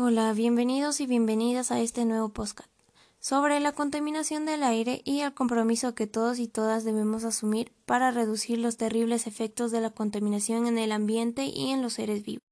Hola, 0.00 0.32
bienvenidos 0.32 1.00
y 1.00 1.08
bienvenidas 1.08 1.72
a 1.72 1.80
este 1.80 2.04
nuevo 2.04 2.28
podcast 2.28 2.70
sobre 3.18 3.58
la 3.58 3.72
contaminación 3.72 4.46
del 4.46 4.62
aire 4.62 5.02
y 5.04 5.22
el 5.22 5.34
compromiso 5.34 5.96
que 5.96 6.06
todos 6.06 6.38
y 6.38 6.46
todas 6.46 6.84
debemos 6.84 7.24
asumir 7.24 7.72
para 7.84 8.12
reducir 8.12 8.60
los 8.60 8.76
terribles 8.76 9.26
efectos 9.26 9.72
de 9.72 9.80
la 9.80 9.90
contaminación 9.90 10.68
en 10.68 10.78
el 10.78 10.92
ambiente 10.92 11.46
y 11.46 11.72
en 11.72 11.82
los 11.82 11.94
seres 11.94 12.22
vivos. 12.22 12.44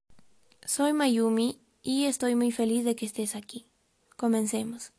Soy 0.64 0.92
Mayumi 0.92 1.60
y 1.84 2.06
estoy 2.06 2.34
muy 2.34 2.50
feliz 2.50 2.84
de 2.84 2.96
que 2.96 3.06
estés 3.06 3.36
aquí. 3.36 3.68
Comencemos. 4.16 4.90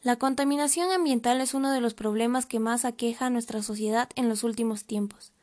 La 0.00 0.16
contaminación 0.16 0.90
ambiental 0.92 1.42
es 1.42 1.52
uno 1.52 1.70
de 1.70 1.82
los 1.82 1.92
problemas 1.92 2.46
que 2.46 2.60
más 2.60 2.86
aqueja 2.86 3.26
a 3.26 3.30
nuestra 3.30 3.62
sociedad 3.62 4.08
en 4.16 4.30
los 4.30 4.42
últimos 4.42 4.86
tiempos. 4.86 5.34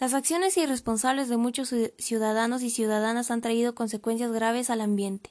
Las 0.00 0.12
acciones 0.14 0.56
irresponsables 0.56 1.28
de 1.28 1.36
muchos 1.36 1.72
ciudadanos 1.98 2.62
y 2.62 2.70
ciudadanas 2.70 3.30
han 3.30 3.42
traído 3.42 3.76
consecuencias 3.76 4.32
graves 4.32 4.70
al 4.70 4.80
ambiente 4.80 5.30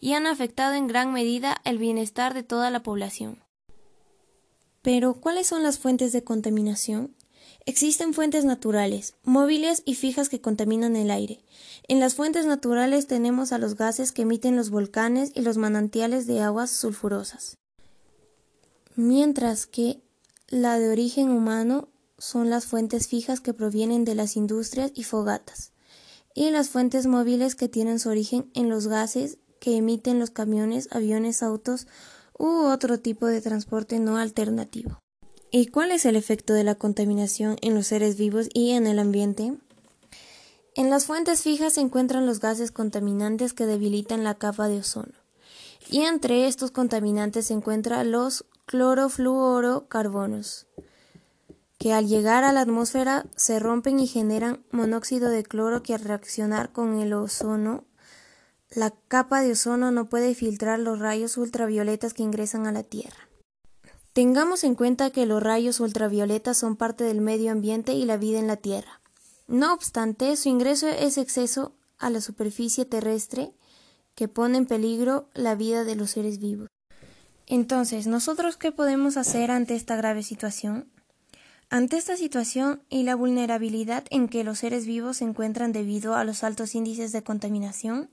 y 0.00 0.14
han 0.14 0.26
afectado 0.26 0.74
en 0.74 0.86
gran 0.86 1.12
medida 1.12 1.60
el 1.64 1.78
bienestar 1.78 2.34
de 2.34 2.42
toda 2.42 2.70
la 2.70 2.82
población. 2.82 3.38
Pero, 4.82 5.14
¿cuáles 5.14 5.46
son 5.46 5.62
las 5.62 5.78
fuentes 5.78 6.12
de 6.12 6.24
contaminación? 6.24 7.14
Existen 7.66 8.14
fuentes 8.14 8.44
naturales, 8.44 9.14
móviles 9.22 9.82
y 9.84 9.94
fijas 9.94 10.30
que 10.30 10.40
contaminan 10.40 10.96
el 10.96 11.10
aire. 11.10 11.44
En 11.86 12.00
las 12.00 12.14
fuentes 12.14 12.46
naturales 12.46 13.06
tenemos 13.06 13.52
a 13.52 13.58
los 13.58 13.76
gases 13.76 14.12
que 14.12 14.22
emiten 14.22 14.56
los 14.56 14.70
volcanes 14.70 15.32
y 15.34 15.42
los 15.42 15.58
manantiales 15.58 16.26
de 16.26 16.40
aguas 16.40 16.70
sulfurosas. 16.70 17.58
Mientras 18.96 19.66
que 19.66 20.00
la 20.48 20.78
de 20.78 20.88
origen 20.88 21.30
humano 21.30 21.88
son 22.18 22.50
las 22.50 22.66
fuentes 22.66 23.08
fijas 23.08 23.40
que 23.40 23.54
provienen 23.54 24.04
de 24.04 24.14
las 24.14 24.36
industrias 24.36 24.92
y 24.94 25.04
fogatas, 25.04 25.72
y 26.34 26.50
las 26.50 26.70
fuentes 26.70 27.06
móviles 27.06 27.54
que 27.54 27.68
tienen 27.68 27.98
su 27.98 28.08
origen 28.08 28.50
en 28.54 28.68
los 28.68 28.88
gases 28.88 29.38
que 29.60 29.76
emiten 29.76 30.18
los 30.18 30.30
camiones, 30.30 30.88
aviones, 30.90 31.44
autos 31.44 31.86
u 32.36 32.48
otro 32.48 32.98
tipo 32.98 33.26
de 33.26 33.40
transporte 33.40 34.00
no 34.00 34.16
alternativo. 34.16 34.98
¿Y 35.52 35.66
cuál 35.66 35.92
es 35.92 36.06
el 36.06 36.16
efecto 36.16 36.54
de 36.54 36.64
la 36.64 36.74
contaminación 36.74 37.56
en 37.60 37.74
los 37.74 37.88
seres 37.88 38.16
vivos 38.16 38.48
y 38.52 38.70
en 38.70 38.86
el 38.86 38.98
ambiente? 38.98 39.54
En 40.74 40.90
las 40.90 41.06
fuentes 41.06 41.42
fijas 41.42 41.74
se 41.74 41.80
encuentran 41.80 42.24
los 42.24 42.40
gases 42.40 42.70
contaminantes 42.70 43.52
que 43.52 43.66
debilitan 43.66 44.24
la 44.24 44.36
capa 44.36 44.68
de 44.68 44.78
ozono. 44.78 45.12
Y 45.90 46.02
entre 46.02 46.46
estos 46.46 46.70
contaminantes 46.70 47.46
se 47.46 47.54
encuentran 47.54 48.12
los 48.12 48.44
clorofluorocarbonos, 48.66 50.68
que 51.78 51.92
al 51.92 52.06
llegar 52.06 52.44
a 52.44 52.52
la 52.52 52.60
atmósfera 52.60 53.26
se 53.34 53.58
rompen 53.58 53.98
y 53.98 54.06
generan 54.06 54.62
monóxido 54.70 55.30
de 55.30 55.42
cloro 55.42 55.82
que 55.82 55.94
al 55.94 56.00
reaccionar 56.00 56.70
con 56.70 57.00
el 57.00 57.12
ozono, 57.12 57.82
la 58.70 58.92
capa 59.08 59.42
de 59.42 59.52
ozono 59.52 59.90
no 59.90 60.08
puede 60.08 60.34
filtrar 60.34 60.78
los 60.78 61.00
rayos 61.00 61.36
ultravioletas 61.36 62.14
que 62.14 62.22
ingresan 62.22 62.66
a 62.66 62.72
la 62.72 62.84
Tierra. 62.84 63.28
Tengamos 64.12 64.62
en 64.64 64.76
cuenta 64.76 65.10
que 65.10 65.26
los 65.26 65.42
rayos 65.42 65.80
ultravioletas 65.80 66.56
son 66.56 66.76
parte 66.76 67.04
del 67.04 67.20
medio 67.20 67.50
ambiente 67.50 67.94
y 67.94 68.04
la 68.04 68.16
vida 68.16 68.38
en 68.38 68.46
la 68.46 68.56
Tierra. 68.56 69.00
No 69.48 69.72
obstante, 69.74 70.36
su 70.36 70.48
ingreso 70.48 70.86
es 70.88 71.18
exceso 71.18 71.74
a 71.98 72.10
la 72.10 72.20
superficie 72.20 72.84
terrestre 72.84 73.52
que 74.14 74.28
pone 74.28 74.58
en 74.58 74.66
peligro 74.66 75.28
la 75.34 75.56
vida 75.56 75.84
de 75.84 75.96
los 75.96 76.12
seres 76.12 76.38
vivos. 76.38 76.68
Entonces, 77.46 78.06
¿nosotros 78.06 78.56
qué 78.56 78.70
podemos 78.70 79.16
hacer 79.16 79.50
ante 79.50 79.74
esta 79.74 79.96
grave 79.96 80.22
situación? 80.22 80.88
Ante 81.68 81.96
esta 81.96 82.16
situación 82.16 82.82
y 82.88 83.04
la 83.04 83.14
vulnerabilidad 83.14 84.04
en 84.10 84.28
que 84.28 84.44
los 84.44 84.58
seres 84.58 84.86
vivos 84.86 85.18
se 85.18 85.24
encuentran 85.24 85.72
debido 85.72 86.16
a 86.16 86.24
los 86.24 86.42
altos 86.42 86.74
índices 86.74 87.12
de 87.12 87.22
contaminación, 87.22 88.10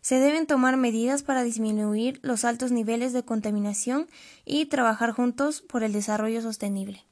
se 0.00 0.18
deben 0.18 0.46
tomar 0.46 0.76
medidas 0.76 1.22
para 1.22 1.42
disminuir 1.42 2.20
los 2.22 2.44
altos 2.44 2.72
niveles 2.72 3.12
de 3.12 3.24
contaminación 3.24 4.06
y 4.44 4.66
trabajar 4.66 5.12
juntos 5.12 5.62
por 5.62 5.82
el 5.82 5.92
desarrollo 5.92 6.42
sostenible. 6.42 7.04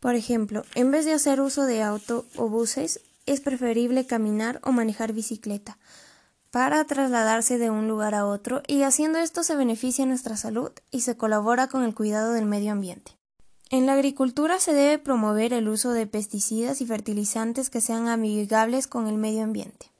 Por 0.00 0.14
ejemplo, 0.14 0.64
en 0.74 0.90
vez 0.90 1.04
de 1.04 1.12
hacer 1.12 1.40
uso 1.40 1.64
de 1.64 1.82
auto 1.82 2.26
o 2.36 2.48
buses, 2.48 3.00
es 3.26 3.40
preferible 3.40 4.06
caminar 4.06 4.60
o 4.64 4.72
manejar 4.72 5.12
bicicleta 5.12 5.78
para 6.50 6.84
trasladarse 6.84 7.56
de 7.56 7.70
un 7.70 7.88
lugar 7.88 8.14
a 8.14 8.26
otro 8.26 8.62
y 8.66 8.82
haciendo 8.82 9.18
esto 9.18 9.42
se 9.42 9.56
beneficia 9.56 10.04
nuestra 10.04 10.36
salud 10.36 10.70
y 10.90 11.00
se 11.00 11.16
colabora 11.16 11.68
con 11.68 11.82
el 11.82 11.94
cuidado 11.94 12.32
del 12.32 12.44
medio 12.44 12.72
ambiente. 12.72 13.16
En 13.70 13.86
la 13.86 13.94
agricultura 13.94 14.60
se 14.60 14.74
debe 14.74 14.98
promover 14.98 15.54
el 15.54 15.66
uso 15.66 15.92
de 15.92 16.06
pesticidas 16.06 16.82
y 16.82 16.86
fertilizantes 16.86 17.70
que 17.70 17.80
sean 17.80 18.06
amigables 18.08 18.86
con 18.86 19.06
el 19.06 19.16
medio 19.16 19.44
ambiente. 19.44 19.91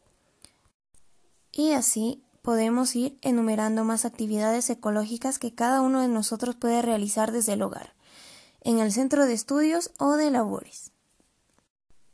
Y 1.52 1.72
así 1.72 2.22
podemos 2.40 2.96
ir 2.96 3.18
enumerando 3.22 3.84
más 3.84 4.04
actividades 4.04 4.68
ecológicas 4.70 5.38
que 5.38 5.54
cada 5.54 5.80
uno 5.80 6.00
de 6.00 6.08
nosotros 6.08 6.56
puede 6.56 6.82
realizar 6.82 7.30
desde 7.30 7.52
el 7.52 7.62
hogar, 7.62 7.94
en 8.62 8.78
el 8.78 8.90
centro 8.90 9.26
de 9.26 9.34
estudios 9.34 9.92
o 9.98 10.16
de 10.16 10.30
labores. 10.30 10.92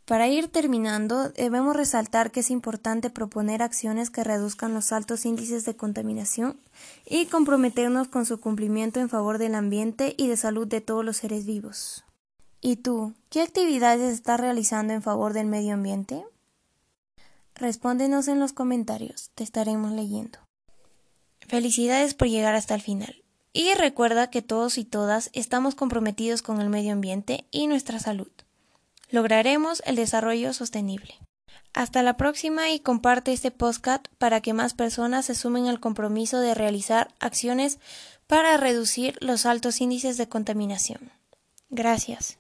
Para 0.09 0.27
ir 0.27 0.49
terminando, 0.49 1.29
debemos 1.29 1.77
resaltar 1.77 2.31
que 2.31 2.41
es 2.41 2.51
importante 2.51 3.11
proponer 3.11 3.63
acciones 3.63 4.09
que 4.09 4.25
reduzcan 4.25 4.73
los 4.73 4.91
altos 4.91 5.27
índices 5.27 5.67
de 5.67 5.77
contaminación 5.77 6.59
y 7.05 7.27
comprometernos 7.27 8.09
con 8.09 8.25
su 8.25 8.41
cumplimiento 8.41 9.01
en 9.01 9.11
favor 9.11 9.37
del 9.37 9.55
ambiente 9.55 10.15
y 10.17 10.29
de 10.29 10.39
salud 10.39 10.67
de 10.67 10.81
todos 10.81 11.05
los 11.05 11.19
seres 11.19 11.45
vivos. 11.45 12.05
¿Y 12.63 12.77
tú, 12.77 13.13
qué 13.29 13.43
actividades 13.43 14.15
estás 14.15 14.41
realizando 14.41 14.95
en 14.95 15.03
favor 15.03 15.35
del 15.35 15.47
medio 15.47 15.75
ambiente? 15.75 16.25
Respóndenos 17.59 18.29
en 18.29 18.39
los 18.39 18.53
comentarios, 18.53 19.31
te 19.35 19.45
estaremos 19.45 19.93
leyendo. 19.93 20.39
Felicidades 21.47 22.15
por 22.15 22.29
llegar 22.29 22.55
hasta 22.55 22.75
el 22.75 22.81
final. 22.81 23.25
Y 23.53 23.75
recuerda 23.75 24.31
que 24.31 24.43
todos 24.43 24.79
y 24.79 24.85
todas 24.85 25.31
estamos 25.33 25.75
comprometidos 25.75 26.43
con 26.43 26.61
el 26.61 26.69
medio 26.69 26.93
ambiente 26.93 27.47
y 27.51 27.67
nuestra 27.67 27.99
salud 27.99 28.31
lograremos 29.11 29.83
el 29.87 29.97
desarrollo 29.97 30.53
sostenible. 30.53 31.19
Hasta 31.73 32.03
la 32.03 32.17
próxima 32.17 32.71
y 32.71 32.81
comparte 32.81 33.33
este 33.33 33.51
podcast 33.51 34.09
para 34.19 34.41
que 34.41 34.53
más 34.53 34.75
personas 34.75 35.27
se 35.27 35.35
sumen 35.35 35.67
al 35.67 35.81
compromiso 35.81 36.41
de 36.41 36.55
realizar 36.55 37.15
acciones 37.21 37.79
para 38.27 38.57
reducir 38.57 39.17
los 39.21 39.47
altos 39.47 39.81
índices 39.81 40.17
de 40.17 40.29
contaminación. 40.29 41.11
Gracias. 41.71 42.39